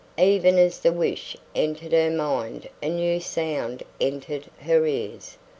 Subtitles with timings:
[0.17, 5.37] Even as the wish entered her mind a new sound entered her ears.